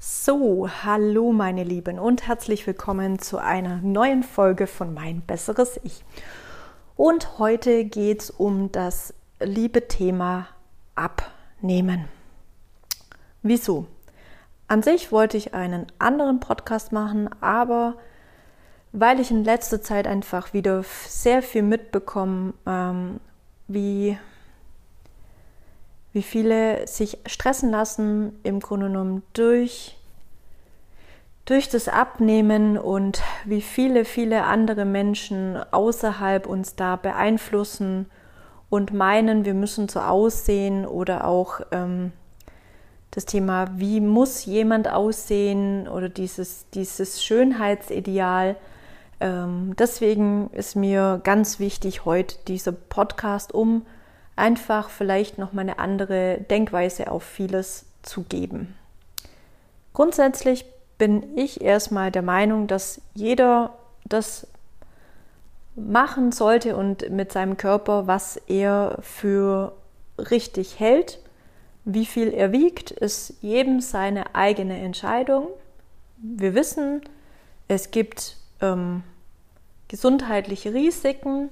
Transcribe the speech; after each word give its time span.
So, 0.00 0.68
hallo 0.84 1.32
meine 1.32 1.64
Lieben 1.64 1.98
und 1.98 2.28
herzlich 2.28 2.64
willkommen 2.68 3.18
zu 3.18 3.38
einer 3.38 3.78
neuen 3.78 4.22
Folge 4.22 4.68
von 4.68 4.94
Mein 4.94 5.22
besseres 5.22 5.80
Ich. 5.82 6.04
Und 6.94 7.40
heute 7.40 7.84
geht 7.84 8.22
es 8.22 8.30
um 8.30 8.70
das 8.70 9.12
liebe 9.40 9.88
Thema 9.88 10.46
Abnehmen. 10.94 12.04
Wieso? 13.42 13.88
An 14.68 14.84
sich 14.84 15.10
wollte 15.10 15.36
ich 15.36 15.52
einen 15.52 15.86
anderen 15.98 16.38
Podcast 16.38 16.92
machen, 16.92 17.28
aber 17.40 17.96
weil 18.92 19.18
ich 19.18 19.32
in 19.32 19.42
letzter 19.42 19.82
Zeit 19.82 20.06
einfach 20.06 20.52
wieder 20.52 20.84
sehr 21.08 21.42
viel 21.42 21.62
mitbekomme, 21.62 22.54
ähm, 22.66 23.18
wie 23.66 24.16
wie 26.12 26.22
viele 26.22 26.86
sich 26.86 27.18
stressen 27.26 27.70
lassen, 27.70 28.38
im 28.42 28.60
Grunde 28.60 28.86
genommen 28.86 29.22
durch, 29.32 29.96
durch 31.44 31.68
das 31.68 31.88
Abnehmen 31.88 32.78
und 32.78 33.22
wie 33.44 33.62
viele, 33.62 34.04
viele 34.04 34.44
andere 34.44 34.84
Menschen 34.84 35.58
außerhalb 35.70 36.46
uns 36.46 36.76
da 36.76 36.96
beeinflussen 36.96 38.06
und 38.70 38.92
meinen, 38.92 39.44
wir 39.44 39.54
müssen 39.54 39.88
so 39.88 40.00
aussehen 40.00 40.86
oder 40.86 41.26
auch 41.26 41.60
ähm, 41.70 42.12
das 43.10 43.24
Thema, 43.24 43.68
wie 43.76 44.00
muss 44.00 44.44
jemand 44.44 44.88
aussehen 44.90 45.88
oder 45.88 46.08
dieses, 46.08 46.66
dieses 46.74 47.24
Schönheitsideal. 47.24 48.56
Ähm, 49.20 49.74
deswegen 49.78 50.50
ist 50.52 50.76
mir 50.76 51.20
ganz 51.24 51.58
wichtig 51.58 52.04
heute 52.04 52.36
dieser 52.46 52.72
Podcast, 52.72 53.54
um 53.54 53.86
einfach 54.38 54.90
vielleicht 54.90 55.38
noch 55.38 55.52
mal 55.52 55.62
eine 55.62 55.78
andere 55.78 56.38
Denkweise 56.50 57.10
auf 57.10 57.22
vieles 57.22 57.86
zu 58.02 58.22
geben. 58.22 58.76
Grundsätzlich 59.92 60.64
bin 60.96 61.36
ich 61.36 61.60
erstmal 61.60 62.10
der 62.10 62.22
Meinung, 62.22 62.66
dass 62.66 63.00
jeder 63.14 63.76
das 64.04 64.46
machen 65.74 66.32
sollte 66.32 66.76
und 66.76 67.10
mit 67.10 67.32
seinem 67.32 67.56
Körper, 67.56 68.06
was 68.06 68.36
er 68.48 68.98
für 69.00 69.72
richtig 70.18 70.80
hält. 70.80 71.20
Wie 71.84 72.06
viel 72.06 72.34
er 72.34 72.52
wiegt, 72.52 72.90
ist 72.90 73.34
jedem 73.40 73.80
seine 73.80 74.34
eigene 74.34 74.78
Entscheidung. 74.78 75.48
Wir 76.16 76.54
wissen, 76.54 77.02
es 77.68 77.90
gibt 77.90 78.36
ähm, 78.60 79.02
gesundheitliche 79.86 80.74
Risiken, 80.74 81.50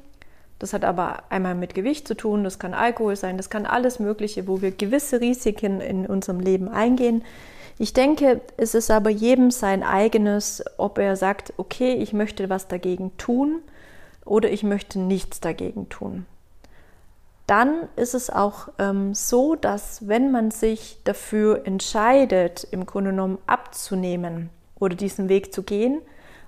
das 0.59 0.73
hat 0.73 0.85
aber 0.85 1.25
einmal 1.29 1.55
mit 1.55 1.75
Gewicht 1.75 2.09
zu 2.09 2.15
tun, 2.15 2.45
das 2.45 2.59
kann 2.59 2.73
Alkohol 2.73 3.17
sein, 3.17 3.37
das 3.37 3.51
kann 3.51 3.67
alles 3.67 3.99
Mögliche, 3.99 4.49
wo 4.49 4.63
wir 4.63 4.71
gewisse 4.71 5.21
Risiken 5.21 5.81
in 5.81 6.07
unserem 6.07 6.41
Leben 6.41 6.69
eingehen. 6.69 7.23
Ich 7.79 7.93
denke, 7.93 8.41
es 8.57 8.75
ist 8.75 8.91
aber 8.91 9.11
jedem 9.11 9.51
sein 9.51 9.83
eigenes, 9.83 10.65
ob 10.79 10.99
er 10.99 11.17
sagt, 11.17 11.53
okay, 11.59 11.93
ich 11.95 12.15
möchte 12.15 12.49
was 12.49 12.69
dagegen 12.69 13.15
tun 13.19 13.61
oder 14.25 14.51
ich 14.51 14.63
möchte 14.63 14.99
nichts 14.99 15.41
dagegen 15.41 15.91
tun. 15.91 16.25
Dann 17.47 17.89
ist 17.95 18.15
es 18.15 18.31
auch 18.31 18.69
ähm, 18.79 19.15
so, 19.15 19.55
dass 19.55 20.09
wenn 20.09 20.33
man 20.33 20.51
sich 20.51 20.99
dafür 21.05 21.67
entscheidet, 21.67 22.67
im 22.71 22.87
Grunde 22.87 23.11
genommen 23.11 23.39
abzunehmen 23.47 24.51
oder 24.81 24.97
diesen 24.97 25.29
Weg 25.29 25.53
zu 25.53 25.63
gehen, 25.63 26.01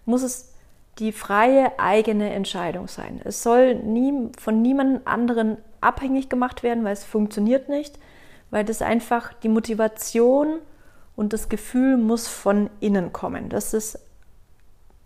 muss 0.06 0.22
es 0.22 0.54
die 0.98 1.12
freie 1.12 1.78
eigene 1.78 2.32
Entscheidung 2.32 2.88
sein. 2.88 3.20
Es 3.24 3.42
soll 3.42 3.76
nie, 3.76 4.30
von 4.38 4.62
niemand 4.62 5.06
anderen 5.06 5.58
abhängig 5.80 6.28
gemacht 6.28 6.62
werden, 6.62 6.84
weil 6.84 6.92
es 6.92 7.04
funktioniert 7.04 7.68
nicht, 7.68 7.98
weil 8.50 8.64
das 8.64 8.82
einfach 8.82 9.32
die 9.34 9.48
Motivation 9.48 10.58
und 11.14 11.32
das 11.32 11.48
Gefühl 11.48 11.96
muss 11.96 12.28
von 12.28 12.70
innen 12.80 13.12
kommen. 13.12 13.48
Das 13.48 13.74
ist 13.74 13.98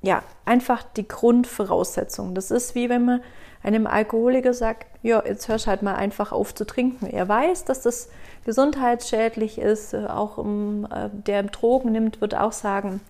ja 0.02 0.22
einfach 0.44 0.82
die 0.82 1.06
Grundvoraussetzung. 1.06 2.34
Das 2.34 2.50
ist 2.50 2.74
wie 2.74 2.88
wenn 2.88 3.04
man 3.04 3.20
einem 3.62 3.86
Alkoholiker 3.86 4.54
sagt, 4.54 4.86
ja, 5.02 5.22
jetzt 5.24 5.48
hörst 5.48 5.66
halt 5.66 5.82
mal 5.82 5.94
einfach 5.94 6.32
auf 6.32 6.54
zu 6.54 6.66
trinken. 6.66 7.06
Er 7.06 7.28
weiß, 7.28 7.64
dass 7.64 7.82
das 7.82 8.08
gesundheitsschädlich 8.44 9.58
ist. 9.58 9.94
Auch 9.94 10.38
um, 10.38 10.86
äh, 10.86 11.08
der 11.12 11.44
Drogen 11.44 11.92
nimmt, 11.92 12.20
wird 12.20 12.34
auch 12.34 12.52
sagen, 12.52 13.00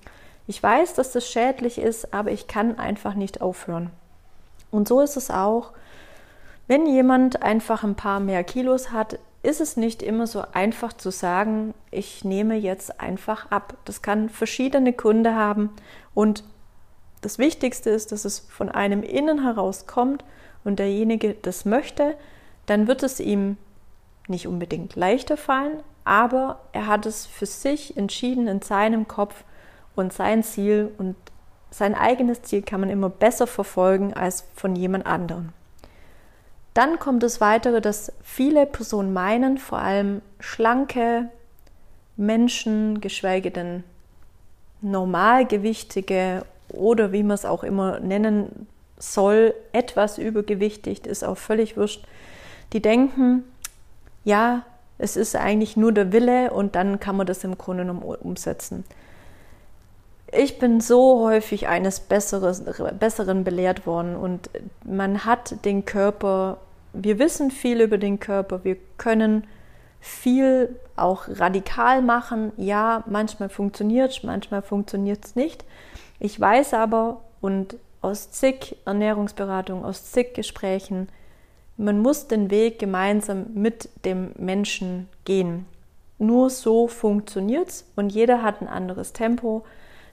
ich 0.47 0.63
weiß, 0.63 0.95
dass 0.95 1.13
das 1.13 1.27
schädlich 1.29 1.79
ist, 1.79 2.13
aber 2.13 2.31
ich 2.31 2.47
kann 2.47 2.79
einfach 2.79 3.15
nicht 3.15 3.41
aufhören. 3.41 3.91
Und 4.71 4.89
so 4.89 5.01
ist 5.01 5.17
es 5.17 5.31
auch, 5.31 5.73
wenn 6.67 6.87
jemand 6.87 7.43
einfach 7.43 7.85
ein 7.85 7.95
paar 7.95 8.21
mehr 8.21 8.45
Kilos 8.45 8.91
hat, 8.91 9.19
ist 9.43 9.61
es 9.61 9.77
nicht 9.77 10.03
immer 10.03 10.27
so 10.27 10.45
einfach 10.53 10.93
zu 10.93 11.11
sagen, 11.11 11.75
ich 11.91 12.25
nehme 12.25 12.55
jetzt 12.55 13.01
einfach 13.01 13.51
ab. 13.51 13.77
Das 13.85 14.01
kann 14.01 14.29
verschiedene 14.29 14.93
Gründe 14.93 15.35
haben 15.35 15.71
und 16.15 16.45
das 17.21 17.39
Wichtigste 17.39 17.91
ist, 17.91 18.13
dass 18.13 18.25
es 18.25 18.41
von 18.41 18.69
einem 18.69 19.03
innen 19.03 19.43
heraus 19.43 19.87
kommt 19.87 20.25
und 20.65 20.79
derjenige 20.79 21.35
das 21.35 21.65
möchte, 21.65 22.17
dann 22.67 22.87
wird 22.87 23.03
es 23.03 23.21
ihm 23.21 23.57
nicht 24.29 24.47
unbedingt 24.47 24.97
leichter 24.97 25.37
fallen, 25.37 25.83
aber 26.05 26.61
er 26.73 26.87
hat 26.87 27.07
es 27.07 27.27
für 27.27 27.47
sich 27.47 27.97
entschieden 27.97 28.49
in 28.49 28.63
seinem 28.63 29.09
Kopf, 29.09 29.45
und 29.97 30.13
sein 30.13 30.43
Ziel 30.43 30.91
und 30.99 31.17
sein 31.71 31.95
eigenes 31.95 32.43
Ziel 32.43 32.63
kann 32.63 32.81
man 32.81 32.91
immer 32.91 33.09
besser 33.09 33.47
verfolgen 33.47 34.13
als 34.15 34.45
von 34.55 34.77
jemand 34.77 35.07
anderem. 35.07 35.51
Dann 36.75 36.99
kommt 36.99 37.23
das 37.23 37.41
weitere, 37.41 37.81
dass 37.81 38.13
viele 38.23 38.67
Personen 38.67 39.13
meinen, 39.13 39.59
vor 39.59 39.79
allem 39.79 40.23
schlanke 40.41 41.29
Menschen, 42.17 43.01
geschweige 43.01 43.51
denn 43.51 43.85
normalgewichtige 44.81 46.45
oder 46.69 47.13
wie 47.13 47.23
man 47.23 47.35
es 47.35 47.45
auch 47.45 47.63
immer 47.63 48.01
nennen 48.01 48.67
soll, 48.99 49.55
etwas 49.73 50.19
übergewichtig, 50.19 51.07
ist 51.07 51.25
auch 51.25 51.39
völlig 51.39 51.77
wurscht. 51.77 52.05
Die 52.73 52.81
denken, 52.81 53.45
ja, 54.25 54.65
es 54.99 55.17
ist 55.17 55.37
eigentlich 55.37 55.77
nur 55.77 55.93
der 55.93 56.13
Wille 56.13 56.53
und 56.53 56.75
dann 56.75 57.01
kann 57.01 57.17
man 57.17 57.27
das 57.27 57.45
im 57.45 57.59
Grunde 57.59 57.85
genommen 57.85 58.03
umsetzen. 58.03 58.85
Ich 60.35 60.59
bin 60.59 60.81
so 60.81 61.29
häufig 61.29 61.69
eines 61.69 62.01
Besseres, 62.01 62.65
Besseren 62.99 63.45
belehrt 63.45 63.87
worden 63.87 64.17
und 64.17 64.49
man 64.83 65.27
hat 65.27 65.63
den 65.67 65.85
Körper, 65.85 66.57
wir 66.95 67.19
wissen 67.19 67.51
viel 67.51 67.83
über 67.83 67.99
den 67.99 68.19
Körper, 68.19 68.65
wir 68.65 68.77
können 68.97 69.47
viel 70.01 70.75
auch 70.97 71.29
radikal 71.29 72.01
machen. 72.01 72.53
Ja, 72.57 73.05
manchmal 73.07 73.51
funktioniert 73.51 74.11
es, 74.13 74.23
manchmal 74.23 74.63
funktioniert 74.63 75.23
es 75.23 75.37
nicht. 75.37 75.67
Ich 76.19 76.41
weiß 76.41 76.73
aber 76.75 77.21
und 77.43 77.77
aus 78.01 78.31
zig 78.31 78.77
Ernährungsberatungen, 78.87 79.85
aus 79.85 80.13
zig 80.13 80.33
Gesprächen, 80.33 81.09
man 81.77 81.99
muss 81.99 82.27
den 82.27 82.51
Weg 82.51 82.79
gemeinsam 82.79 83.49
mit 83.53 83.91
dem 84.07 84.33
Menschen 84.39 85.09
gehen. 85.27 85.67
Nur 86.19 86.49
so 86.49 86.89
funktioniert 86.89 87.69
es 87.69 87.85
und 87.97 88.15
jeder 88.15 88.43
hat 88.43 88.63
ein 88.63 88.69
anderes 88.69 89.13
Tempo 89.13 89.63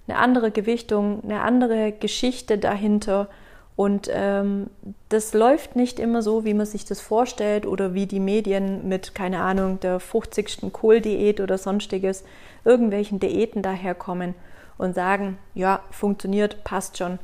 eine 0.10 0.20
andere 0.20 0.52
Gewichtung, 0.52 1.24
eine 1.24 1.42
andere 1.42 1.92
Geschichte 1.92 2.58
dahinter. 2.58 3.28
Und 3.76 4.10
ähm, 4.12 4.70
das 5.08 5.34
läuft 5.34 5.76
nicht 5.76 6.00
immer 6.00 6.22
so, 6.22 6.44
wie 6.44 6.54
man 6.54 6.66
sich 6.66 6.84
das 6.84 7.00
vorstellt 7.00 7.66
oder 7.66 7.94
wie 7.94 8.08
die 8.08 8.20
Medien 8.20 8.88
mit, 8.88 9.16
keine 9.16 9.42
Ahnung, 9.42 9.80
der 9.80 10.00
50. 10.00 10.74
Kohldiät 10.74 11.40
oder 11.40 11.58
sonstiges, 11.58 12.26
irgendwelchen 12.66 13.20
Diäten 13.20 13.62
daherkommen 13.62 14.36
und 14.78 14.96
sagen, 14.96 15.38
ja, 15.54 15.82
funktioniert, 15.92 16.64
passt 16.64 16.98
schon. 16.98 17.20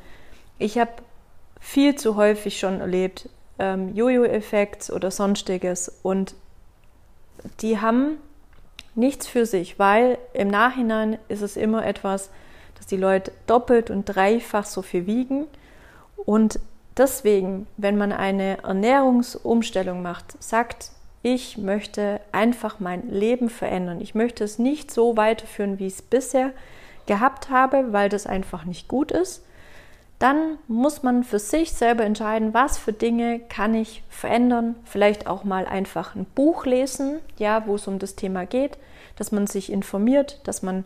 Ich 0.57 0.77
habe 0.77 0.91
viel 1.59 1.95
zu 1.95 2.15
häufig 2.15 2.57
schon 2.57 2.79
erlebt, 2.79 3.29
ähm, 3.59 3.93
Jojo-Effekt 3.95 4.89
oder 4.91 5.11
sonstiges 5.11 5.91
und 6.03 6.35
die 7.61 7.79
haben 7.79 8.17
nichts 8.95 9.27
für 9.27 9.45
sich, 9.45 9.77
weil 9.77 10.17
im 10.33 10.47
Nachhinein 10.47 11.17
ist 11.27 11.41
es 11.41 11.57
immer 11.57 11.85
etwas, 11.85 12.29
dass 12.85 12.89
die 12.89 12.97
Leute 12.97 13.31
doppelt 13.47 13.89
und 13.89 14.05
dreifach 14.05 14.65
so 14.65 14.83
viel 14.83 15.07
wiegen. 15.07 15.45
Und 16.23 16.59
deswegen, 16.95 17.65
wenn 17.77 17.97
man 17.97 18.11
eine 18.11 18.59
Ernährungsumstellung 18.61 20.03
macht, 20.03 20.41
sagt, 20.41 20.91
ich 21.23 21.57
möchte 21.57 22.21
einfach 22.31 22.79
mein 22.79 23.09
Leben 23.09 23.49
verändern. 23.49 24.01
Ich 24.01 24.13
möchte 24.13 24.43
es 24.43 24.59
nicht 24.59 24.91
so 24.91 25.17
weiterführen, 25.17 25.79
wie 25.79 25.87
ich 25.87 25.93
es 25.93 26.01
bisher 26.03 26.51
gehabt 27.07 27.49
habe, 27.49 27.91
weil 27.91 28.07
das 28.07 28.27
einfach 28.27 28.65
nicht 28.65 28.87
gut 28.87 29.11
ist. 29.11 29.43
Dann 30.19 30.59
muss 30.67 31.01
man 31.01 31.23
für 31.23 31.39
sich 31.39 31.73
selber 31.73 32.03
entscheiden, 32.03 32.53
was 32.53 32.77
für 32.77 32.93
Dinge 32.93 33.39
kann 33.39 33.73
ich 33.73 34.03
verändern. 34.09 34.75
Vielleicht 34.85 35.25
auch 35.25 35.43
mal 35.43 35.65
einfach 35.65 36.15
ein 36.15 36.25
Buch 36.25 36.67
lesen, 36.67 37.17
ja, 37.37 37.65
wo 37.65 37.75
es 37.75 37.87
um 37.87 37.97
das 37.97 38.15
Thema 38.15 38.45
geht, 38.45 38.77
dass 39.15 39.31
man 39.31 39.47
sich 39.47 39.71
informiert, 39.71 40.39
dass 40.43 40.61
man 40.61 40.85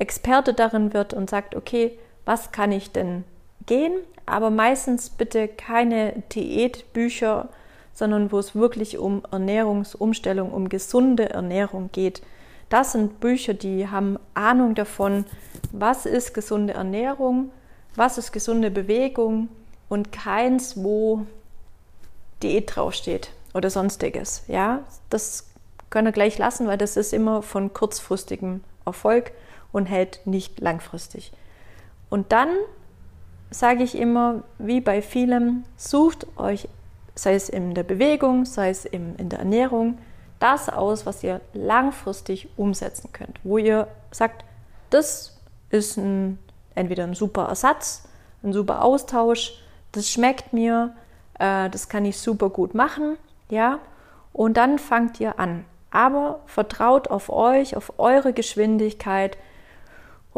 Experte 0.00 0.54
darin 0.54 0.92
wird 0.94 1.14
und 1.14 1.30
sagt, 1.30 1.54
okay, 1.54 1.98
was 2.24 2.52
kann 2.52 2.72
ich 2.72 2.90
denn 2.90 3.24
gehen? 3.66 3.92
Aber 4.26 4.50
meistens 4.50 5.10
bitte 5.10 5.46
keine 5.46 6.22
Diätbücher, 6.32 7.48
sondern 7.92 8.32
wo 8.32 8.38
es 8.38 8.54
wirklich 8.54 8.98
um 8.98 9.22
Ernährungsumstellung, 9.30 10.52
um 10.52 10.68
gesunde 10.68 11.30
Ernährung 11.30 11.90
geht. 11.92 12.22
Das 12.70 12.92
sind 12.92 13.20
Bücher, 13.20 13.52
die 13.52 13.88
haben 13.88 14.18
Ahnung 14.32 14.74
davon, 14.74 15.26
was 15.72 16.06
ist 16.06 16.32
gesunde 16.32 16.72
Ernährung, 16.72 17.50
was 17.94 18.16
ist 18.16 18.32
gesunde 18.32 18.70
Bewegung 18.70 19.48
und 19.88 20.12
keins, 20.12 20.82
wo 20.82 21.26
Diät 22.42 22.74
draufsteht 22.74 23.32
oder 23.52 23.68
sonstiges. 23.68 24.44
Ja, 24.48 24.80
das 25.10 25.50
können 25.90 26.06
wir 26.06 26.12
gleich 26.12 26.38
lassen, 26.38 26.68
weil 26.68 26.78
das 26.78 26.96
ist 26.96 27.12
immer 27.12 27.42
von 27.42 27.74
kurzfristigem 27.74 28.62
Erfolg 28.86 29.32
und 29.72 29.86
hält 29.86 30.20
nicht 30.26 30.60
langfristig. 30.60 31.32
Und 32.08 32.32
dann 32.32 32.48
sage 33.50 33.82
ich 33.82 33.96
immer, 33.96 34.42
wie 34.58 34.80
bei 34.80 35.02
vielem, 35.02 35.64
sucht 35.76 36.26
euch, 36.36 36.68
sei 37.14 37.34
es 37.34 37.48
in 37.48 37.74
der 37.74 37.82
Bewegung, 37.82 38.44
sei 38.44 38.70
es 38.70 38.84
in 38.84 39.28
der 39.28 39.40
Ernährung, 39.40 39.98
das 40.38 40.68
aus, 40.68 41.06
was 41.06 41.22
ihr 41.22 41.40
langfristig 41.52 42.48
umsetzen 42.56 43.12
könnt, 43.12 43.38
wo 43.44 43.58
ihr 43.58 43.88
sagt, 44.10 44.44
das 44.88 45.38
ist 45.70 45.96
ein, 45.96 46.38
entweder 46.74 47.04
ein 47.04 47.14
super 47.14 47.44
Ersatz, 47.44 48.08
ein 48.42 48.52
super 48.52 48.82
Austausch, 48.82 49.62
das 49.92 50.08
schmeckt 50.08 50.52
mir, 50.52 50.94
äh, 51.38 51.68
das 51.68 51.88
kann 51.88 52.04
ich 52.04 52.18
super 52.18 52.48
gut 52.48 52.74
machen, 52.74 53.16
ja, 53.50 53.78
und 54.32 54.56
dann 54.56 54.78
fangt 54.78 55.20
ihr 55.20 55.38
an. 55.38 55.64
Aber 55.90 56.40
vertraut 56.46 57.08
auf 57.08 57.30
euch, 57.30 57.76
auf 57.76 57.98
eure 57.98 58.32
Geschwindigkeit 58.32 59.36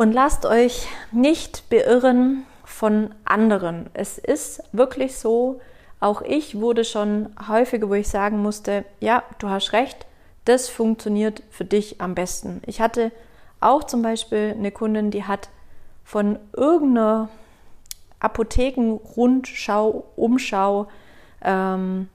und 0.02 0.12
lasst 0.12 0.46
euch 0.46 0.88
nicht 1.12 1.70
beirren 1.70 2.44
von 2.64 3.14
anderen. 3.24 3.88
Es 3.94 4.18
ist 4.18 4.60
wirklich 4.72 5.16
so, 5.16 5.60
auch 6.00 6.22
ich 6.22 6.58
wurde 6.58 6.84
schon 6.84 7.28
häufiger, 7.46 7.88
wo 7.88 7.94
ich 7.94 8.08
sagen 8.08 8.42
musste, 8.42 8.84
ja, 8.98 9.22
du 9.38 9.48
hast 9.48 9.72
recht, 9.72 10.04
das 10.44 10.68
funktioniert 10.68 11.44
für 11.52 11.64
dich 11.64 12.00
am 12.00 12.16
besten. 12.16 12.62
Ich 12.66 12.80
hatte 12.80 13.12
auch 13.60 13.84
zum 13.84 14.02
Beispiel 14.02 14.56
eine 14.58 14.72
Kundin, 14.72 15.12
die 15.12 15.22
hat 15.22 15.50
von 16.02 16.36
irgendeiner 16.52 17.28
Apothekenrundschau, 18.18 20.04
Umschau 20.16 20.88
ähm, 21.42 22.08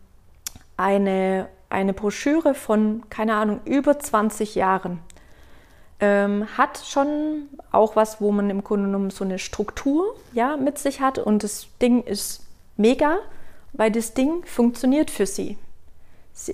eine, 0.76 1.48
eine 1.70 1.94
Broschüre 1.94 2.54
von, 2.54 3.04
keine 3.10 3.36
Ahnung, 3.36 3.62
über 3.64 3.98
20 3.98 4.56
Jahren 4.56 5.00
ähm, 6.00 6.48
hat 6.58 6.80
schon 6.86 7.50
auch 7.72 7.96
was, 7.96 8.22
wo 8.22 8.32
man 8.32 8.50
im 8.50 8.64
Grunde 8.64 8.86
genommen 8.86 9.10
so 9.10 9.24
eine 9.24 9.40
Struktur 9.40 10.16
ja, 10.34 10.58
mit 10.58 10.78
sich 10.78 11.02
hat 11.02 11.18
und 11.18 11.44
das 11.44 11.68
Ding 11.82 12.04
ist 12.04 12.46
mega, 12.76 13.18
weil 13.74 13.92
das 13.92 14.14
Ding 14.14 14.46
funktioniert 14.46 15.10
für 15.10 15.26
sie. 15.26 15.58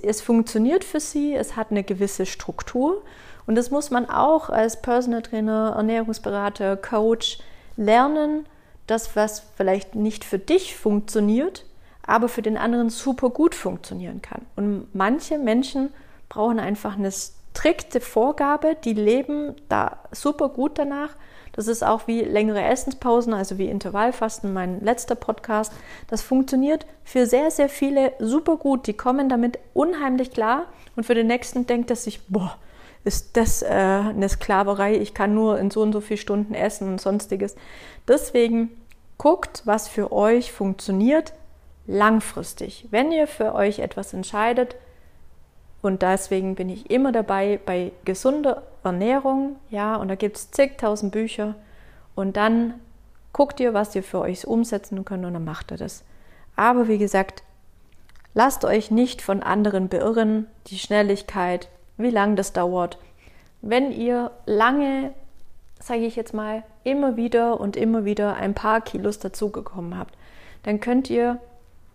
Es 0.02 0.22
funktioniert 0.22 0.82
für 0.82 1.00
sie, 1.00 1.34
es 1.34 1.56
hat 1.56 1.70
eine 1.70 1.84
gewisse 1.84 2.24
Struktur 2.24 3.02
und 3.46 3.56
das 3.56 3.70
muss 3.70 3.90
man 3.90 4.08
auch 4.08 4.48
als 4.48 4.80
Personal 4.80 5.20
Trainer, 5.20 5.74
Ernährungsberater, 5.76 6.78
Coach 6.78 7.38
lernen, 7.76 8.46
dass 8.86 9.14
was 9.14 9.42
vielleicht 9.56 9.94
nicht 9.94 10.24
für 10.24 10.38
dich 10.38 10.76
funktioniert, 10.76 11.66
aber 12.06 12.28
für 12.28 12.42
den 12.42 12.56
anderen 12.56 12.88
super 12.90 13.30
gut 13.30 13.54
funktionieren 13.54 14.22
kann. 14.22 14.42
Und 14.56 14.94
manche 14.94 15.38
Menschen 15.38 15.92
brauchen 16.28 16.58
einfach 16.58 16.96
eine 16.96 17.12
strikte 17.54 18.00
Vorgabe, 18.00 18.76
die 18.84 18.94
leben 18.94 19.54
da 19.68 19.98
super 20.10 20.48
gut 20.48 20.78
danach. 20.78 21.10
Das 21.52 21.68
ist 21.68 21.84
auch 21.84 22.08
wie 22.08 22.20
längere 22.20 22.62
Essenspausen, 22.62 23.32
also 23.32 23.58
wie 23.58 23.68
Intervallfasten, 23.68 24.52
mein 24.52 24.80
letzter 24.80 25.14
Podcast. 25.14 25.72
Das 26.08 26.20
funktioniert 26.20 26.84
für 27.04 27.26
sehr, 27.26 27.52
sehr 27.52 27.68
viele 27.68 28.12
super 28.18 28.56
gut. 28.56 28.88
Die 28.88 28.92
kommen 28.92 29.28
damit 29.28 29.60
unheimlich 29.72 30.32
klar 30.32 30.66
und 30.96 31.06
für 31.06 31.14
den 31.14 31.28
nächsten 31.28 31.66
denkt 31.66 31.90
er 31.90 31.96
sich, 31.96 32.26
boah, 32.26 32.56
ist 33.04 33.36
das 33.36 33.62
äh, 33.62 33.66
eine 33.68 34.28
Sklaverei, 34.28 34.96
ich 34.96 35.14
kann 35.14 35.34
nur 35.34 35.58
in 35.58 35.70
so 35.70 35.82
und 35.82 35.92
so 35.92 36.00
viele 36.00 36.18
Stunden 36.18 36.54
essen 36.54 36.88
und 36.88 37.00
sonstiges. 37.00 37.54
Deswegen 38.08 38.70
guckt, 39.16 39.62
was 39.64 39.86
für 39.88 40.10
euch 40.10 40.50
funktioniert 40.50 41.34
langfristig. 41.86 42.88
Wenn 42.90 43.12
ihr 43.12 43.28
für 43.28 43.54
euch 43.54 43.78
etwas 43.78 44.12
entscheidet, 44.12 44.74
und 45.84 46.02
deswegen 46.02 46.54
bin 46.54 46.68
ich 46.68 46.90
immer 46.90 47.12
dabei 47.12 47.60
bei 47.64 47.92
gesunder 48.04 48.62
Ernährung, 48.82 49.56
ja, 49.70 49.96
und 49.96 50.08
da 50.08 50.14
gibt 50.14 50.36
es 50.36 50.50
zigtausend 50.50 51.12
Bücher. 51.12 51.54
Und 52.14 52.36
dann 52.36 52.74
guckt 53.32 53.60
ihr, 53.60 53.74
was 53.74 53.94
ihr 53.94 54.02
für 54.02 54.20
euch 54.20 54.46
umsetzen 54.46 55.04
könnt 55.04 55.24
und 55.24 55.34
dann 55.34 55.44
macht 55.44 55.72
ihr 55.72 55.76
das. 55.76 56.04
Aber 56.56 56.88
wie 56.88 56.98
gesagt, 56.98 57.42
lasst 58.32 58.64
euch 58.64 58.90
nicht 58.90 59.20
von 59.20 59.42
anderen 59.42 59.88
beirren, 59.88 60.46
die 60.68 60.78
Schnelligkeit, 60.78 61.68
wie 61.96 62.10
lange 62.10 62.36
das 62.36 62.52
dauert. 62.52 62.98
Wenn 63.60 63.92
ihr 63.92 64.30
lange, 64.46 65.12
sage 65.80 66.06
ich 66.06 66.16
jetzt 66.16 66.32
mal, 66.34 66.62
immer 66.84 67.16
wieder 67.16 67.60
und 67.60 67.76
immer 67.76 68.04
wieder 68.04 68.36
ein 68.36 68.54
paar 68.54 68.80
Kilos 68.80 69.18
dazugekommen 69.18 69.98
habt, 69.98 70.14
dann 70.62 70.80
könnt 70.80 71.10
ihr 71.10 71.40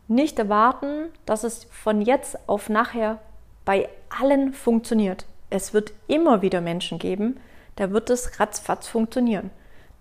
nicht 0.07 0.37
erwarten, 0.37 1.05
dass 1.25 1.43
es 1.43 1.65
von 1.65 2.01
jetzt 2.01 2.37
auf 2.47 2.69
nachher 2.69 3.19
bei 3.69 3.87
allen 4.09 4.51
funktioniert. 4.51 5.27
Es 5.51 5.75
wird 5.75 5.93
immer 6.07 6.41
wieder 6.41 6.59
Menschen 6.59 6.97
geben, 6.97 7.39
da 7.75 7.91
wird 7.91 8.09
es 8.09 8.39
ratzfatz 8.39 8.87
funktionieren. 8.87 9.51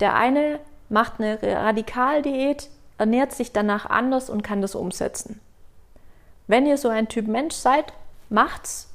Der 0.01 0.15
eine 0.15 0.59
macht 0.89 1.21
eine 1.21 1.39
Radikaldiät, 1.43 2.71
ernährt 2.97 3.33
sich 3.33 3.53
danach 3.53 3.85
anders 3.85 4.31
und 4.31 4.41
kann 4.41 4.63
das 4.63 4.75
umsetzen. 4.75 5.39
Wenn 6.47 6.65
ihr 6.65 6.79
so 6.79 6.89
ein 6.89 7.09
Typ 7.09 7.27
Mensch 7.27 7.57
seid, 7.57 7.93
macht's, 8.31 8.89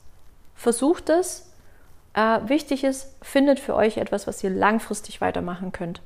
versucht 0.55 1.11
es. 1.11 1.53
Äh, 2.15 2.39
wichtig 2.47 2.83
ist, 2.83 3.15
findet 3.21 3.59
für 3.59 3.75
euch 3.75 3.97
etwas, 3.97 4.25
was 4.25 4.43
ihr 4.43 4.49
langfristig 4.49 5.21
weitermachen 5.21 5.71
könnt. 5.71 6.01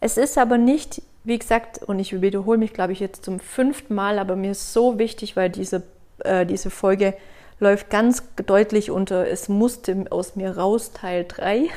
Es 0.00 0.16
ist 0.16 0.38
aber 0.38 0.56
nicht, 0.56 1.02
wie 1.24 1.38
gesagt, 1.38 1.82
und 1.82 1.98
ich 1.98 2.22
wiederhole 2.22 2.56
mich, 2.56 2.72
glaube 2.72 2.94
ich, 2.94 3.00
jetzt 3.00 3.22
zum 3.22 3.38
fünften 3.38 3.94
Mal, 3.94 4.18
aber 4.18 4.34
mir 4.34 4.52
ist 4.52 4.72
so 4.72 4.98
wichtig, 4.98 5.36
weil 5.36 5.50
diese, 5.50 5.82
äh, 6.24 6.46
diese 6.46 6.70
Folge 6.70 7.14
läuft 7.60 7.90
ganz 7.90 8.22
deutlich 8.46 8.90
unter 8.90 9.26
Es 9.26 9.48
musste 9.48 10.06
aus 10.10 10.36
mir 10.36 10.56
raus 10.56 10.92
Teil 10.92 11.24
3, 11.26 11.68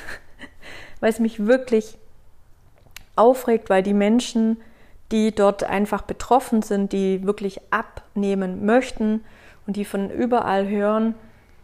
weil 1.00 1.10
es 1.10 1.20
mich 1.20 1.46
wirklich 1.46 1.98
aufregt, 3.16 3.70
weil 3.70 3.84
die 3.84 3.94
Menschen, 3.94 4.58
die 5.12 5.34
dort 5.34 5.64
einfach 5.64 6.02
betroffen 6.02 6.62
sind, 6.62 6.92
die 6.92 7.26
wirklich 7.26 7.62
abnehmen 7.72 8.66
möchten 8.66 9.24
und 9.66 9.76
die 9.76 9.86
von 9.86 10.10
überall 10.10 10.68
hören, 10.68 11.16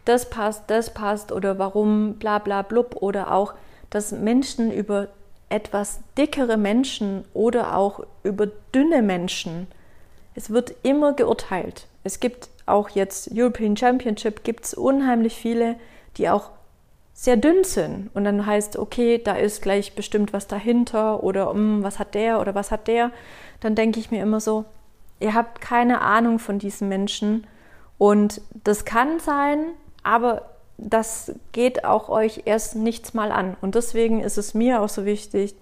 das 0.04 0.28
passt, 0.28 0.64
das 0.68 0.92
passt 0.92 1.32
oder 1.32 1.58
warum 1.58 2.14
bla 2.14 2.38
bla 2.38 2.62
blub 2.62 2.96
oder 3.00 3.32
auch, 3.32 3.54
dass 3.90 4.12
Menschen 4.12 4.70
über 4.72 5.08
etwas 5.48 6.00
dickere 6.18 6.56
Menschen 6.56 7.24
oder 7.32 7.76
auch 7.76 8.00
über 8.22 8.48
dünne 8.74 9.02
Menschen, 9.02 9.66
es 10.34 10.50
wird 10.50 10.74
immer 10.82 11.12
geurteilt. 11.12 11.86
Es 12.02 12.18
gibt 12.20 12.48
auch 12.66 12.90
jetzt 12.90 13.30
European 13.32 13.76
Championship 13.76 14.44
gibt 14.44 14.64
es 14.64 14.74
unheimlich 14.74 15.34
viele, 15.34 15.76
die 16.16 16.28
auch 16.30 16.50
sehr 17.12 17.36
dünn 17.36 17.64
sind. 17.64 18.10
Und 18.14 18.24
dann 18.24 18.44
heißt, 18.44 18.76
okay, 18.76 19.20
da 19.22 19.34
ist 19.34 19.62
gleich 19.62 19.94
bestimmt 19.94 20.32
was 20.32 20.46
dahinter 20.46 21.22
oder 21.22 21.50
um, 21.50 21.82
was 21.82 21.98
hat 21.98 22.14
der 22.14 22.40
oder 22.40 22.54
was 22.54 22.70
hat 22.70 22.88
der. 22.88 23.10
Dann 23.60 23.74
denke 23.74 24.00
ich 24.00 24.10
mir 24.10 24.22
immer 24.22 24.40
so, 24.40 24.64
ihr 25.20 25.34
habt 25.34 25.60
keine 25.60 26.00
Ahnung 26.00 26.38
von 26.38 26.58
diesen 26.58 26.88
Menschen. 26.88 27.46
Und 27.98 28.40
das 28.64 28.84
kann 28.84 29.20
sein, 29.20 29.66
aber 30.02 30.50
das 30.76 31.32
geht 31.52 31.84
auch 31.84 32.08
euch 32.08 32.42
erst 32.46 32.74
nichts 32.74 33.14
mal 33.14 33.30
an. 33.30 33.56
Und 33.60 33.76
deswegen 33.76 34.20
ist 34.20 34.38
es 34.38 34.54
mir 34.54 34.80
auch 34.80 34.88
so 34.88 35.04
wichtig, 35.04 35.54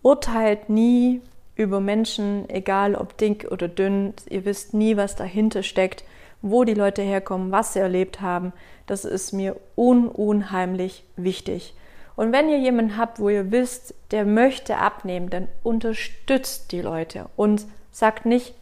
urteilt 0.00 0.68
nie 0.68 1.20
über 1.62 1.80
Menschen, 1.80 2.48
egal 2.48 2.94
ob 2.94 3.16
dick 3.16 3.48
oder 3.50 3.68
dünn. 3.68 4.14
Ihr 4.28 4.44
wisst 4.44 4.74
nie, 4.74 4.96
was 4.96 5.16
dahinter 5.16 5.62
steckt 5.62 6.04
wo 6.42 6.64
die 6.64 6.74
Leute 6.74 7.02
herkommen, 7.02 7.52
was 7.52 7.72
sie 7.72 7.78
erlebt 7.78 8.20
haben, 8.20 8.52
das 8.86 9.04
ist 9.04 9.32
mir 9.32 9.56
un 9.76 10.08
unheimlich 10.08 11.04
wichtig. 11.16 11.74
Und 12.16 12.32
wenn 12.32 12.48
ihr 12.50 12.58
jemanden 12.58 12.98
habt, 12.98 13.20
wo 13.20 13.28
ihr 13.30 13.50
wisst, 13.52 13.94
der 14.10 14.26
möchte 14.26 14.76
abnehmen, 14.76 15.30
dann 15.30 15.48
unterstützt 15.62 16.72
die 16.72 16.82
Leute 16.82 17.26
und 17.36 17.64
sagt 17.90 18.26
nicht, 18.26 18.54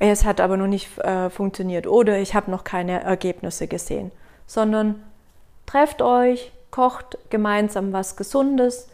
es 0.00 0.24
hat 0.24 0.40
aber 0.40 0.56
noch 0.56 0.66
nicht 0.66 0.98
äh, 0.98 1.30
funktioniert 1.30 1.86
oder 1.86 2.18
ich 2.18 2.34
habe 2.34 2.50
noch 2.50 2.64
keine 2.64 3.02
Ergebnisse 3.02 3.68
gesehen, 3.68 4.10
sondern 4.46 5.02
trefft 5.64 6.02
euch, 6.02 6.50
kocht 6.72 7.16
gemeinsam 7.30 7.92
was 7.92 8.16
Gesundes, 8.16 8.88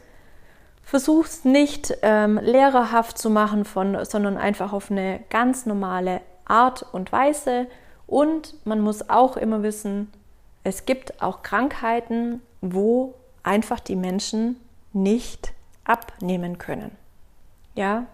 versucht 0.88 1.28
es 1.28 1.44
nicht 1.44 1.98
ähm, 2.00 2.40
lehrerhaft 2.42 3.18
zu 3.18 3.28
machen, 3.28 3.66
von, 3.66 4.06
sondern 4.06 4.38
einfach 4.38 4.72
auf 4.72 4.90
eine 4.90 5.20
ganz 5.28 5.66
normale 5.66 6.22
Art 6.46 6.82
und 6.92 7.12
Weise. 7.12 7.66
Und 8.06 8.54
man 8.64 8.80
muss 8.80 9.10
auch 9.10 9.36
immer 9.36 9.62
wissen, 9.62 10.10
es 10.64 10.86
gibt 10.86 11.22
auch 11.22 11.42
Krankheiten, 11.42 12.40
wo 12.62 13.14
einfach 13.42 13.80
die 13.80 13.96
Menschen 13.96 14.56
nicht 14.94 15.52
abnehmen 15.84 16.56
können. 16.56 16.92
Ja, 17.74 18.06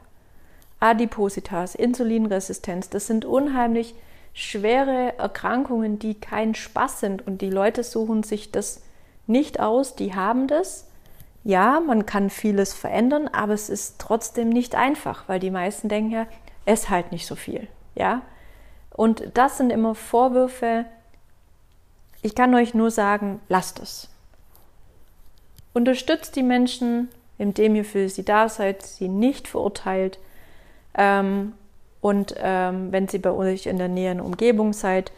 Adipositas, 0.80 1.76
Insulinresistenz, 1.76 2.90
das 2.90 3.06
sind 3.06 3.24
unheimlich 3.24 3.94
schwere 4.32 5.16
Erkrankungen, 5.16 6.00
die 6.00 6.14
kein 6.14 6.56
Spaß 6.56 6.98
sind 6.98 7.24
und 7.24 7.40
die 7.40 7.50
Leute 7.50 7.84
suchen 7.84 8.24
sich 8.24 8.50
das 8.50 8.82
nicht 9.28 9.60
aus, 9.60 9.94
die 9.94 10.16
haben 10.16 10.48
das. 10.48 10.88
Ja, 11.44 11.80
man 11.80 12.06
kann 12.06 12.30
vieles 12.30 12.72
verändern, 12.72 13.28
aber 13.28 13.52
es 13.52 13.68
ist 13.68 13.98
trotzdem 13.98 14.48
nicht 14.48 14.74
einfach, 14.74 15.28
weil 15.28 15.38
die 15.38 15.50
meisten 15.50 15.88
denken 15.88 16.10
ja, 16.10 16.26
es 16.64 16.88
halt 16.88 17.12
nicht 17.12 17.26
so 17.26 17.36
viel, 17.36 17.68
ja. 17.94 18.22
Und 18.90 19.30
das 19.34 19.58
sind 19.58 19.70
immer 19.70 19.94
Vorwürfe. 19.94 20.86
Ich 22.22 22.34
kann 22.34 22.54
euch 22.54 22.72
nur 22.72 22.90
sagen, 22.90 23.40
lasst 23.48 23.78
es. 23.80 24.08
Unterstützt 25.74 26.36
die 26.36 26.42
Menschen, 26.42 27.08
indem 27.36 27.74
ihr 27.74 27.84
für 27.84 28.08
sie 28.08 28.24
da 28.24 28.48
seid, 28.48 28.82
sie 28.82 29.08
nicht 29.08 29.48
verurteilt. 29.48 30.18
Ähm, 30.94 31.52
und 32.00 32.34
ähm, 32.38 32.92
wenn 32.92 33.08
sie 33.08 33.18
bei 33.18 33.32
euch 33.32 33.66
in 33.66 33.76
der 33.76 33.88
näheren 33.88 34.20
Umgebung 34.20 34.72
seid, 34.72 35.12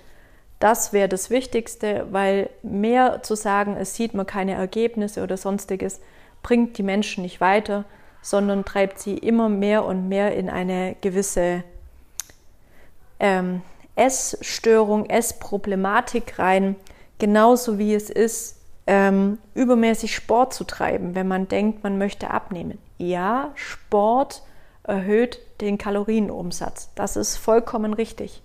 das 0.58 0.92
wäre 0.92 1.08
das 1.08 1.30
Wichtigste, 1.30 2.06
weil 2.10 2.50
mehr 2.62 3.22
zu 3.22 3.34
sagen, 3.34 3.76
es 3.76 3.94
sieht 3.94 4.14
man 4.14 4.26
keine 4.26 4.54
Ergebnisse 4.54 5.22
oder 5.22 5.36
sonstiges, 5.36 6.00
bringt 6.42 6.78
die 6.78 6.82
Menschen 6.82 7.22
nicht 7.22 7.40
weiter, 7.40 7.84
sondern 8.22 8.64
treibt 8.64 8.98
sie 8.98 9.18
immer 9.18 9.48
mehr 9.48 9.84
und 9.84 10.08
mehr 10.08 10.34
in 10.34 10.48
eine 10.48 10.96
gewisse 11.00 11.62
ähm, 13.20 13.62
Essstörung, 13.94 15.06
Essproblematik 15.08 16.38
rein, 16.38 16.76
genauso 17.18 17.78
wie 17.78 17.94
es 17.94 18.10
ist, 18.10 18.56
ähm, 18.86 19.38
übermäßig 19.54 20.14
Sport 20.14 20.54
zu 20.54 20.64
treiben, 20.64 21.14
wenn 21.14 21.28
man 21.28 21.48
denkt, 21.48 21.82
man 21.82 21.98
möchte 21.98 22.30
abnehmen. 22.30 22.78
Ja, 22.98 23.50
Sport 23.54 24.42
erhöht 24.84 25.40
den 25.60 25.78
Kalorienumsatz. 25.78 26.90
Das 26.94 27.16
ist 27.16 27.36
vollkommen 27.36 27.92
richtig. 27.94 28.42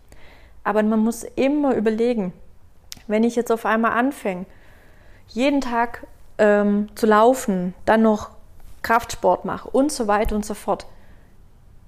Aber 0.64 0.84
man 0.84 1.00
muss 1.00 1.24
immer 1.24 1.76
überlegen, 1.76 2.34
wenn 3.08 3.24
ich 3.24 3.36
jetzt 3.36 3.52
auf 3.52 3.66
einmal 3.66 3.94
anfange, 3.94 4.46
jeden 5.28 5.62
Tag 5.62 6.06
ähm, 6.38 6.90
zu 6.96 7.06
laufen, 7.08 7.74
dann 7.86 8.02
noch 8.02 8.32
Kraftsport 8.82 9.46
mache 9.46 9.70
und 9.70 9.92
so 9.92 10.08
weiter 10.08 10.36
und 10.36 10.46
so 10.46 10.54
fort. 10.54 10.86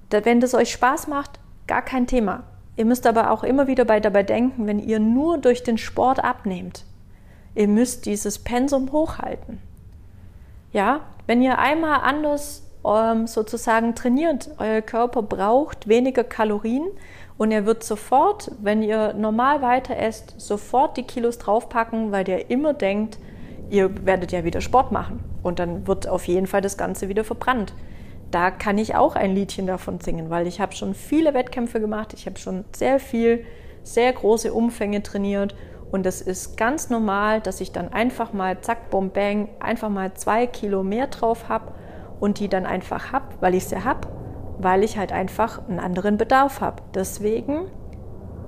Wenn 0.10 0.40
das 0.40 0.54
euch 0.54 0.72
Spaß 0.72 1.08
macht, 1.08 1.40
gar 1.66 1.82
kein 1.82 2.08
Thema. 2.08 2.44
Ihr 2.76 2.86
müsst 2.86 3.08
aber 3.08 3.32
auch 3.32 3.44
immer 3.44 3.68
wieder 3.68 3.86
bei 3.86 4.00
dabei 4.00 4.24
denken, 4.24 4.68
wenn 4.68 4.80
ihr 4.80 5.00
nur 5.00 5.38
durch 5.38 5.64
den 5.64 5.78
Sport 5.78 6.24
abnehmt, 6.24 6.86
ihr 7.56 7.68
müsst 7.68 8.06
dieses 8.06 8.40
Pensum 8.40 8.92
hochhalten. 8.92 9.60
Ja, 10.72 11.02
wenn 11.28 11.42
ihr 11.42 11.60
einmal 11.60 12.02
anders 12.02 12.64
ähm, 12.86 13.28
sozusagen 13.28 13.96
trainiert, 13.96 14.50
euer 14.58 14.82
Körper 14.82 15.22
braucht 15.22 15.88
weniger 15.88 16.24
Kalorien 16.24 16.86
und 17.38 17.52
er 17.52 17.66
wird 17.66 17.84
sofort, 17.84 18.52
wenn 18.62 18.84
ihr 18.84 19.14
normal 19.14 19.62
weiter 19.62 19.98
esst, 19.98 20.36
sofort 20.40 20.98
die 20.98 21.04
Kilos 21.04 21.40
draufpacken, 21.40 22.12
weil 22.12 22.24
der 22.24 22.50
immer 22.50 22.74
denkt, 22.74 23.18
ihr 23.70 24.06
werdet 24.06 24.32
ja 24.32 24.44
wieder 24.44 24.62
Sport 24.62 24.92
machen. 24.92 25.24
Und 25.42 25.60
dann 25.60 25.88
wird 25.88 26.08
auf 26.08 26.28
jeden 26.28 26.48
Fall 26.48 26.62
das 26.62 26.78
Ganze 26.78 27.10
wieder 27.10 27.24
verbrannt. 27.24 27.74
Da 28.32 28.52
kann 28.52 28.78
ich 28.78 28.96
auch 28.96 29.16
ein 29.16 29.36
Liedchen 29.36 29.68
davon 29.68 30.00
singen, 30.00 30.30
weil 30.30 30.48
ich 30.48 30.60
habe 30.60 30.74
schon 30.74 30.94
viele 30.94 31.34
Wettkämpfe 31.34 31.80
gemacht, 31.80 32.14
ich 32.14 32.26
habe 32.26 32.40
schon 32.40 32.66
sehr 32.76 33.00
viel, 33.00 33.46
sehr 33.84 34.14
große 34.14 34.54
Umfänge 34.54 35.04
trainiert. 35.04 35.56
Und 35.92 36.06
es 36.08 36.22
ist 36.22 36.58
ganz 36.58 36.90
normal, 36.90 37.42
dass 37.42 37.62
ich 37.62 37.72
dann 37.72 37.94
einfach 37.94 38.34
mal 38.34 38.60
zack, 38.62 38.90
bom, 38.90 39.10
bang, 39.10 39.50
einfach 39.60 39.90
mal 39.90 40.14
zwei 40.16 40.48
Kilo 40.48 40.84
mehr 40.84 41.08
drauf 41.08 41.50
habe 41.50 41.72
und 42.20 42.40
die 42.40 42.48
dann 42.48 42.66
einfach 42.66 43.12
habe, 43.12 43.26
weil 43.42 43.54
ich 43.54 43.66
sie 43.66 43.84
habe, 43.84 44.08
weil 44.64 44.84
ich 44.84 44.98
halt 44.98 45.12
einfach 45.12 45.62
einen 45.68 45.80
anderen 45.80 46.18
Bedarf 46.18 46.62
habe. 46.62 46.82
Deswegen 46.96 47.66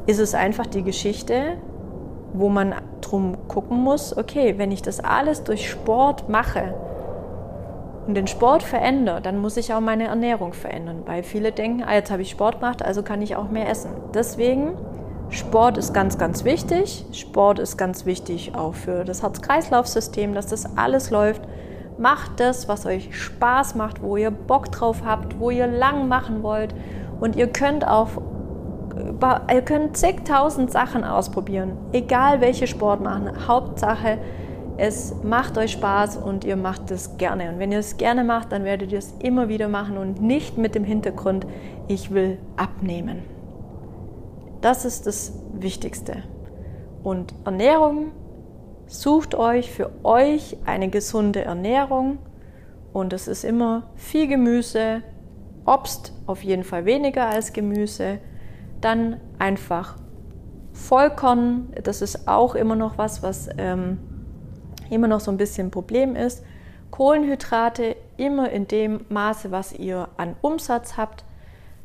ist 0.08 0.20
es 0.20 0.34
einfach 0.34 0.66
die 0.66 0.84
Geschichte, 0.84 1.58
wo 2.34 2.50
man 2.50 2.74
drum 3.02 3.48
gucken 3.48 3.82
muss, 3.82 4.16
okay, 4.18 4.56
wenn 4.58 4.72
ich 4.72 4.82
das 4.82 5.00
alles 5.00 5.44
durch 5.44 5.70
Sport 5.70 6.30
mache, 6.30 6.74
und 8.08 8.14
den 8.14 8.28
Sport 8.28 8.64
verändere, 8.64 9.22
dann 9.22 9.40
muss 9.40 9.58
ich 9.58 9.74
auch 9.74 9.80
meine 9.80 10.06
Ernährung 10.06 10.54
verändern, 10.54 11.04
weil 11.06 11.24
viele 11.24 11.52
denken, 11.52 11.84
ah, 11.84 11.94
jetzt 11.94 12.12
habe 12.12 12.22
ich 12.22 12.30
Sport 12.30 12.60
gemacht, 12.60 12.84
also 12.84 13.02
kann 13.02 13.22
ich 13.22 13.36
auch 13.36 13.50
mehr 13.50 13.70
essen. 13.70 13.92
Deswegen, 14.14 14.78
Sport 15.30 15.78
ist 15.78 15.94
ganz, 15.94 16.18
ganz 16.18 16.44
wichtig. 16.44 17.06
Sport 17.12 17.58
ist 17.58 17.78
ganz 17.78 18.06
wichtig 18.06 18.54
auch 18.56 18.76
für 18.76 19.06
das 19.06 19.24
Herz-Kreislauf-System, 19.24 20.36
dass 20.36 20.48
das 20.48 20.78
alles 20.78 21.10
läuft. 21.10 21.42
Macht 21.98 22.40
das, 22.40 22.68
was 22.68 22.86
euch 22.86 23.16
Spaß 23.18 23.76
macht, 23.76 24.02
wo 24.02 24.18
ihr 24.18 24.32
Bock 24.32 24.72
drauf 24.72 25.04
habt, 25.06 25.40
wo 25.40 25.50
ihr 25.50 25.68
lang 25.68 26.08
machen 26.08 26.44
wollt. 26.44 26.76
Und 27.20 27.36
ihr 27.36 27.48
könnt 27.48 27.88
auch 27.88 28.10
ihr 29.54 29.62
könnt 29.62 29.98
zigtausend 29.98 30.72
Sachen 30.72 31.04
ausprobieren, 31.04 31.78
egal 31.92 32.42
welche 32.42 32.68
Sport 32.68 33.02
machen. 33.02 33.48
Hauptsache, 33.48 34.20
es 34.78 35.16
macht 35.24 35.58
euch 35.58 35.72
Spaß 35.72 36.18
und 36.18 36.44
ihr 36.44 36.58
macht 36.58 36.92
es 36.92 37.18
gerne. 37.18 37.50
Und 37.50 37.60
wenn 37.60 37.72
ihr 37.72 37.80
es 37.80 37.98
gerne 37.98 38.24
macht, 38.24 38.52
dann 38.52 38.64
werdet 38.64 38.92
ihr 38.92 39.00
es 39.00 39.14
immer 39.20 39.48
wieder 39.48 39.70
machen 39.70 39.98
und 39.98 40.22
nicht 40.22 40.58
mit 40.58 40.76
dem 40.76 40.84
Hintergrund, 40.84 41.46
ich 41.88 42.14
will 42.14 42.38
abnehmen. 42.58 43.24
Das 44.62 44.86
ist 44.86 45.08
das 45.08 45.34
Wichtigste. 45.54 46.24
Und 47.04 47.34
Ernährung, 47.46 48.12
sucht 48.88 49.36
euch 49.36 49.72
für 49.72 49.92
euch 50.04 50.58
eine 50.66 50.90
gesunde 50.90 51.44
Ernährung. 51.44 52.20
Und 52.94 53.14
es 53.14 53.28
ist 53.28 53.44
immer 53.44 53.84
viel 53.96 54.28
Gemüse, 54.28 55.04
Obst 55.66 56.14
auf 56.28 56.44
jeden 56.44 56.64
Fall 56.64 56.86
weniger 56.86 57.28
als 57.28 57.54
Gemüse. 57.54 58.20
Dann 58.82 59.20
einfach 59.40 59.98
Vollkorn, 60.74 61.74
das 61.84 62.02
ist 62.02 62.28
auch 62.28 62.56
immer 62.56 62.76
noch 62.76 62.98
was, 62.98 63.24
was 63.24 63.50
ähm, 63.58 63.98
immer 64.90 65.08
noch 65.08 65.20
so 65.20 65.32
ein 65.32 65.38
bisschen 65.38 65.68
ein 65.68 65.72
Problem 65.72 66.16
ist. 66.16 66.44
Kohlenhydrate 66.92 67.96
immer 68.18 68.50
in 68.52 68.68
dem 68.68 69.06
Maße, 69.10 69.52
was 69.52 69.74
ihr 69.74 70.08
an 70.18 70.36
Umsatz 70.42 70.98
habt. 70.98 71.26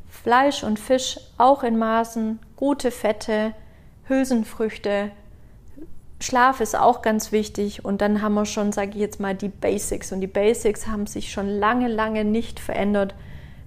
Fleisch 0.07 0.63
und 0.63 0.77
Fisch 0.77 1.19
auch 1.37 1.63
in 1.63 1.77
Maßen, 1.77 2.39
gute 2.55 2.91
Fette, 2.91 3.53
Hülsenfrüchte. 4.03 5.11
Schlaf 6.21 6.61
ist 6.61 6.75
auch 6.75 7.01
ganz 7.01 7.31
wichtig 7.31 7.83
und 7.83 8.01
dann 8.01 8.21
haben 8.21 8.35
wir 8.35 8.45
schon, 8.45 8.71
sage 8.71 8.91
ich 8.91 8.97
jetzt 8.97 9.19
mal, 9.19 9.35
die 9.35 9.49
Basics 9.49 10.11
und 10.11 10.21
die 10.21 10.27
Basics 10.27 10.87
haben 10.87 11.07
sich 11.07 11.31
schon 11.31 11.47
lange, 11.47 11.87
lange 11.87 12.23
nicht 12.23 12.59
verändert. 12.59 13.15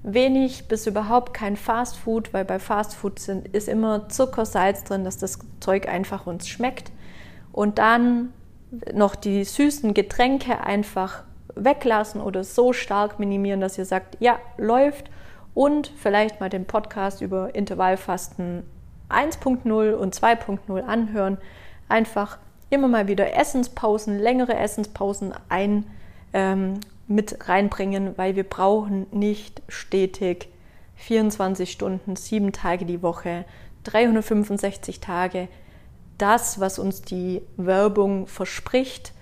Wenig 0.04 0.68
bis 0.68 0.86
überhaupt 0.86 1.34
kein 1.34 1.56
Fast 1.56 1.96
Food, 1.96 2.32
weil 2.32 2.44
bei 2.44 2.58
Fast 2.58 2.94
Food 2.94 3.18
sind, 3.18 3.48
ist 3.48 3.68
immer 3.68 4.08
Zucker, 4.08 4.46
Salz 4.46 4.84
drin, 4.84 5.02
dass 5.02 5.18
das 5.18 5.38
Zeug 5.60 5.88
einfach 5.88 6.26
uns 6.26 6.46
schmeckt. 6.46 6.92
Und 7.52 7.78
dann 7.78 8.32
noch 8.92 9.14
die 9.14 9.44
süßen 9.44 9.94
Getränke 9.94 10.60
einfach 10.60 11.24
weglassen 11.54 12.20
oder 12.20 12.44
so 12.44 12.72
stark 12.72 13.18
minimieren, 13.18 13.60
dass 13.60 13.78
ihr 13.78 13.84
sagt, 13.84 14.16
ja, 14.20 14.38
läuft 14.58 15.10
und 15.54 15.92
vielleicht 15.96 16.40
mal 16.40 16.50
den 16.50 16.66
Podcast 16.66 17.20
über 17.20 17.54
Intervallfasten 17.54 18.64
1.0 19.08 19.94
und 19.94 20.14
2.0 20.14 20.82
anhören. 20.82 21.38
Einfach 21.88 22.38
immer 22.74 22.88
mal 22.88 23.08
wieder 23.08 23.34
Essenspausen, 23.34 24.18
längere 24.18 24.56
Essenspausen 24.56 25.32
ein 25.48 25.86
ähm, 26.32 26.80
mit 27.06 27.48
reinbringen, 27.48 28.16
weil 28.16 28.36
wir 28.36 28.44
brauchen 28.44 29.06
nicht 29.12 29.62
stetig 29.68 30.48
24 30.96 31.70
Stunden, 31.70 32.16
sieben 32.16 32.52
Tage 32.52 32.84
die 32.84 33.02
Woche, 33.02 33.44
365 33.84 35.00
Tage 35.00 35.48
das, 36.18 36.60
was 36.60 36.78
uns 36.78 37.02
die 37.02 37.42
Werbung 37.56 38.26
verspricht, 38.26 39.12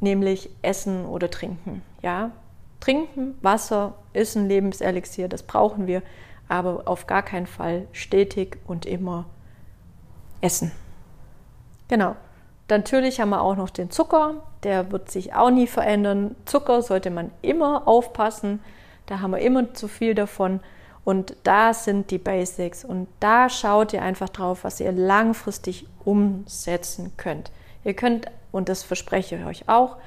nämlich 0.00 0.50
Essen 0.62 1.06
oder 1.06 1.30
Trinken. 1.30 1.82
Ja, 2.02 2.32
Trinken, 2.80 3.34
Wasser 3.42 3.94
ist 4.12 4.36
ein 4.36 4.46
Lebenselixier, 4.46 5.28
das 5.28 5.42
brauchen 5.42 5.86
wir, 5.86 6.02
aber 6.48 6.82
auf 6.86 7.06
gar 7.06 7.22
keinen 7.22 7.46
Fall 7.46 7.88
stetig 7.92 8.58
und 8.66 8.86
immer 8.86 9.24
essen. 10.40 10.70
Genau. 11.88 12.16
Natürlich 12.68 13.20
haben 13.20 13.30
wir 13.30 13.42
auch 13.42 13.56
noch 13.56 13.70
den 13.70 13.90
Zucker, 13.90 14.42
der 14.64 14.90
wird 14.90 15.10
sich 15.10 15.34
auch 15.34 15.50
nie 15.50 15.68
verändern. 15.68 16.34
Zucker 16.46 16.82
sollte 16.82 17.10
man 17.10 17.30
immer 17.42 17.86
aufpassen, 17.86 18.60
da 19.06 19.20
haben 19.20 19.30
wir 19.30 19.38
immer 19.38 19.72
zu 19.74 19.86
viel 19.86 20.14
davon. 20.14 20.60
Und 21.04 21.36
da 21.44 21.72
sind 21.72 22.10
die 22.10 22.18
Basics 22.18 22.84
und 22.84 23.06
da 23.20 23.48
schaut 23.48 23.92
ihr 23.92 24.02
einfach 24.02 24.28
drauf, 24.28 24.64
was 24.64 24.80
ihr 24.80 24.90
langfristig 24.90 25.86
umsetzen 26.04 27.12
könnt. 27.16 27.52
Ihr 27.84 27.94
könnt, 27.94 28.26
und 28.50 28.68
das 28.68 28.82
verspreche 28.82 29.36
ich 29.36 29.44
euch 29.44 29.68
auch, 29.68 29.98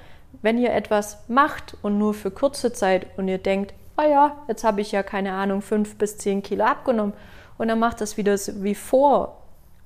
wenn 0.42 0.58
ihr 0.58 0.74
etwas 0.74 1.20
macht 1.30 1.78
und 1.82 1.98
nur 1.98 2.14
für 2.14 2.32
kurze 2.32 2.74
Zeit 2.74 3.08
und 3.16 3.30
ihr 3.30 3.38
denkt, 3.38 3.74
oh 3.98 4.02
ja, 4.02 4.36
jetzt 4.50 4.66
habe 4.66 4.82
ich 4.82 4.92
ja 4.92 5.02
keine 5.02 5.32
Ahnung, 5.32 5.62
fünf 5.62 5.98
bis 5.98 6.18
zehn 6.18 6.44
Kilo 6.44 6.66
abgenommen 6.66 7.14
und 7.58 7.70
dann 7.70 7.80
macht 7.80 8.02
das 8.02 8.18
wieder 8.18 8.36
wie 8.36 8.76
vor 8.76 9.38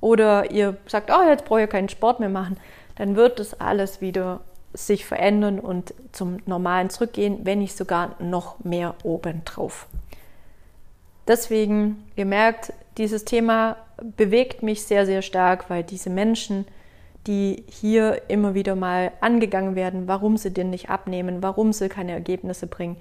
oder 0.04 0.52
ihr 0.52 0.76
sagt, 0.86 1.10
oh, 1.10 1.30
jetzt 1.30 1.46
brauche 1.46 1.64
ich 1.64 1.70
keinen 1.70 1.88
Sport 1.88 2.20
mehr 2.20 2.28
machen, 2.28 2.58
dann 2.98 3.16
wird 3.16 3.40
das 3.40 3.60
alles 3.62 4.02
wieder 4.02 4.42
sich 4.74 5.06
verändern 5.06 5.60
und 5.60 5.94
zum 6.12 6.40
Normalen 6.46 6.90
zurückgehen, 6.90 7.40
wenn 7.44 7.60
nicht 7.60 7.78
sogar 7.78 8.16
noch 8.20 8.60
mehr 8.66 8.96
obendrauf. 9.04 9.88
Deswegen, 11.26 12.04
ihr 12.18 12.26
merkt, 12.26 12.74
dieses 12.98 13.24
Thema 13.24 13.78
bewegt 14.18 14.62
mich 14.62 14.84
sehr, 14.84 15.06
sehr 15.06 15.22
stark, 15.22 15.70
weil 15.70 15.84
diese 15.84 16.10
Menschen, 16.10 16.66
die 17.26 17.64
hier 17.68 18.24
immer 18.28 18.56
wieder 18.56 18.76
mal 18.76 19.14
angegangen 19.22 19.76
werden, 19.76 20.10
warum 20.10 20.36
sie 20.36 20.52
denn 20.52 20.70
nicht 20.70 20.90
abnehmen, 20.90 21.42
warum 21.42 21.72
sie 21.72 21.88
keine 21.88 22.12
Ergebnisse 22.12 22.68
bringen, 22.68 22.98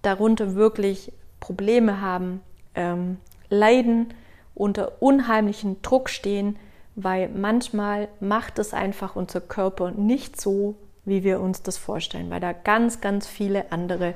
darunter 0.00 0.54
wirklich 0.54 1.12
Probleme 1.40 2.00
haben, 2.00 2.40
ähm, 2.74 3.18
leiden, 3.50 4.14
unter 4.58 5.00
unheimlichen 5.00 5.80
Druck 5.82 6.10
stehen, 6.10 6.58
weil 6.94 7.28
manchmal 7.28 8.08
macht 8.20 8.58
es 8.58 8.74
einfach 8.74 9.16
unser 9.16 9.40
Körper 9.40 9.92
nicht 9.92 10.40
so, 10.40 10.74
wie 11.04 11.22
wir 11.22 11.40
uns 11.40 11.62
das 11.62 11.78
vorstellen, 11.78 12.28
weil 12.30 12.40
da 12.40 12.52
ganz, 12.52 13.00
ganz 13.00 13.26
viele 13.26 13.72
andere 13.72 14.14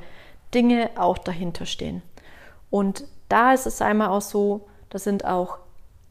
Dinge 0.53 0.91
auch 0.97 1.19
dahinter 1.19 1.65
stehen. 1.65 2.03
Und 2.71 3.05
da 3.29 3.53
ist 3.53 3.67
es 3.67 3.81
einmal 3.81 4.09
auch 4.09 4.21
so, 4.21 4.69
da 4.91 4.99
sind 4.99 5.25
auch 5.25 5.59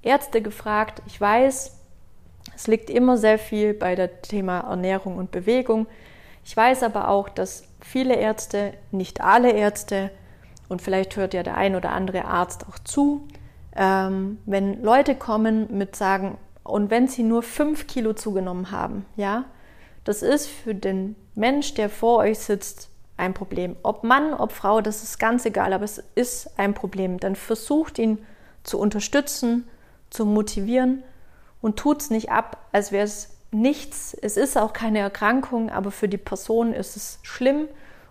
Ärzte 0.01 0.41
gefragt. 0.41 1.01
Ich 1.05 1.19
weiß, 1.19 1.77
es 2.55 2.67
liegt 2.67 2.89
immer 2.89 3.17
sehr 3.17 3.37
viel 3.37 3.73
bei 3.73 3.95
dem 3.95 4.09
Thema 4.21 4.61
Ernährung 4.61 5.17
und 5.17 5.31
Bewegung. 5.31 5.87
Ich 6.43 6.55
weiß 6.57 6.83
aber 6.83 7.09
auch, 7.09 7.29
dass 7.29 7.63
viele 7.81 8.15
Ärzte, 8.15 8.73
nicht 8.91 9.21
alle 9.21 9.51
Ärzte, 9.51 10.09
und 10.69 10.81
vielleicht 10.81 11.17
hört 11.17 11.33
ja 11.33 11.43
der 11.43 11.57
ein 11.57 11.75
oder 11.75 11.91
andere 11.91 12.23
Arzt 12.23 12.65
auch 12.69 12.79
zu, 12.79 13.27
ähm, 13.75 14.39
wenn 14.45 14.81
Leute 14.83 15.15
kommen 15.15 15.77
mit 15.77 15.95
sagen, 15.95 16.37
und 16.63 16.89
wenn 16.89 17.07
sie 17.07 17.23
nur 17.23 17.43
fünf 17.43 17.87
Kilo 17.87 18.13
zugenommen 18.13 18.71
haben, 18.71 19.05
ja, 19.15 19.45
das 20.03 20.21
ist 20.21 20.47
für 20.47 20.75
den 20.75 21.15
Mensch, 21.35 21.73
der 21.73 21.89
vor 21.89 22.19
euch 22.19 22.39
sitzt, 22.39 22.89
ein 23.17 23.33
Problem. 23.33 23.75
Ob 23.83 24.03
Mann, 24.03 24.33
ob 24.33 24.51
Frau, 24.51 24.81
das 24.81 25.03
ist 25.03 25.19
ganz 25.19 25.45
egal, 25.45 25.73
aber 25.73 25.85
es 25.85 26.03
ist 26.15 26.57
ein 26.57 26.73
Problem. 26.73 27.19
Dann 27.19 27.35
versucht 27.35 27.99
ihn 27.99 28.17
zu 28.63 28.79
unterstützen, 28.79 29.67
zu 30.09 30.25
motivieren 30.25 31.03
und 31.61 31.77
tut 31.77 32.01
es 32.01 32.09
nicht 32.09 32.31
ab, 32.31 32.57
als 32.71 32.91
wäre 32.91 33.05
es 33.05 33.29
nichts. 33.51 34.15
Es 34.19 34.37
ist 34.37 34.57
auch 34.57 34.73
keine 34.73 34.99
Erkrankung, 34.99 35.69
aber 35.69 35.91
für 35.91 36.07
die 36.07 36.17
Person 36.17 36.73
ist 36.73 36.95
es 36.95 37.19
schlimm 37.21 37.67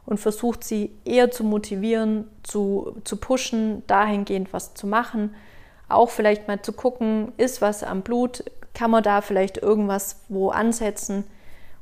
und 0.06 0.18
versucht 0.18 0.62
sie 0.62 0.94
eher 1.04 1.30
zu 1.30 1.44
motivieren, 1.44 2.28
zu, 2.42 2.96
zu 3.04 3.16
pushen, 3.16 3.82
dahingehend 3.86 4.52
was 4.52 4.74
zu 4.74 4.86
machen. 4.86 5.34
Auch 5.90 6.10
vielleicht 6.10 6.48
mal 6.48 6.62
zu 6.62 6.72
gucken, 6.72 7.32
ist 7.36 7.60
was 7.60 7.82
am 7.82 8.02
Blut, 8.02 8.44
kann 8.74 8.90
man 8.90 9.02
da 9.02 9.20
vielleicht 9.20 9.58
irgendwas 9.58 10.20
wo 10.28 10.50
ansetzen 10.50 11.24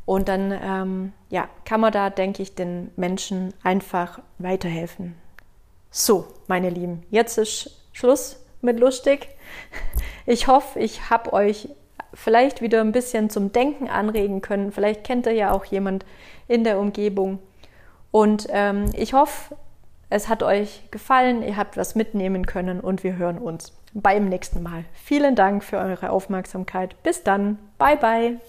und 0.07 0.29
dann 0.29 0.59
ähm, 0.63 1.13
ja, 1.29 1.49
kann 1.65 1.81
man 1.81 1.93
da, 1.93 2.09
denke 2.09 2.43
ich, 2.43 2.55
den 2.55 2.91
Menschen 2.97 3.53
einfach 3.63 4.21
weiterhelfen. 4.39 5.15
So, 5.91 6.27
meine 6.47 6.71
Lieben, 6.71 7.03
jetzt 7.11 7.39
ist 7.39 7.83
Schluss 7.93 8.43
mit 8.63 8.81
lustig. 8.81 9.29
Ich 10.27 10.47
hoffe, 10.47 10.79
ich 10.79 11.09
habe 11.09 11.33
euch 11.33 11.71
vielleicht 12.13 12.61
wieder 12.61 12.81
ein 12.81 12.93
bisschen 12.93 13.31
zum 13.31 13.53
Denken 13.53 13.89
anregen 13.89 14.41
können. 14.41 14.73
Vielleicht 14.73 15.05
kennt 15.05 15.27
ihr 15.27 15.33
ja 15.33 15.53
auch 15.53 15.65
jemand 15.65 16.05
in 16.49 16.65
der 16.65 16.79
Umgebung. 16.79 17.39
Und 18.11 18.47
ähm, 18.51 18.91
ich 18.95 19.13
hoffe, 19.13 19.57
es 20.11 20.29
hat 20.29 20.43
euch 20.43 20.91
gefallen, 20.91 21.43
ihr 21.43 21.57
habt 21.57 21.77
was 21.77 21.95
mitnehmen 21.95 22.47
können 22.47 22.81
und 22.81 23.05
wir 23.05 23.17
hören 23.17 23.39
uns 23.39 23.73
beim 23.95 24.29
nächsten 24.29 24.63
Mal. 24.63 24.85
Vielen 24.93 25.35
Dank 25.35 25.65
für 25.65 25.79
eure 25.79 26.11
Aufmerksamkeit. 26.11 27.03
Bis 27.03 27.23
dann. 27.23 27.59
Bye 27.79 27.97
bye. 27.97 28.41